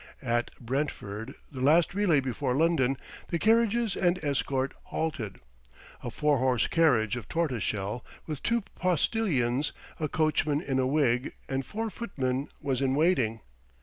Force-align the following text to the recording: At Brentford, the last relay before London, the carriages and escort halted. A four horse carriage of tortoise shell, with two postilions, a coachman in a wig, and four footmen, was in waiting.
At 0.23 0.49
Brentford, 0.59 1.35
the 1.51 1.61
last 1.61 1.93
relay 1.93 2.21
before 2.21 2.55
London, 2.55 2.97
the 3.27 3.37
carriages 3.37 3.95
and 3.95 4.17
escort 4.23 4.73
halted. 4.85 5.39
A 6.01 6.09
four 6.09 6.39
horse 6.39 6.65
carriage 6.65 7.15
of 7.15 7.27
tortoise 7.27 7.61
shell, 7.61 8.03
with 8.25 8.41
two 8.41 8.61
postilions, 8.61 9.73
a 9.99 10.09
coachman 10.09 10.59
in 10.59 10.79
a 10.79 10.87
wig, 10.87 11.33
and 11.47 11.63
four 11.63 11.91
footmen, 11.91 12.49
was 12.59 12.81
in 12.81 12.95
waiting. 12.95 13.41